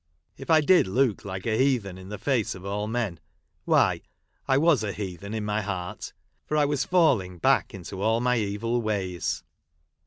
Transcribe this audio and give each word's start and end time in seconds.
If 0.35 0.49
I 0.49 0.61
did 0.61 0.87
look 0.87 1.25
like 1.25 1.45
a 1.45 1.59
heathen 1.59 1.95
in 1.99 2.09
the 2.09 2.17
face 2.17 2.55
of 2.55 2.65
all 2.65 2.87
men, 2.87 3.19
why 3.65 4.01
I 4.47 4.57
was 4.57 4.81
a 4.83 4.91
heathen 4.93 5.35
in 5.35 5.45
my 5.45 5.61
heart; 5.61 6.11
for 6.47 6.57
I 6.57 6.65
was 6.65 6.83
falling 6.85 7.37
back 7.37 7.71
into 7.75 8.01
all 8.01 8.19
my 8.19 8.37
evil 8.39 8.81
ways. 8.81 9.43